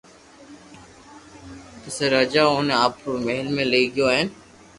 [1.81, 4.27] پسو راجا اوني آپرو مھل ۾ لئي گيو ھين